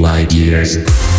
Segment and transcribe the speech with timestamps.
[0.00, 1.09] light years.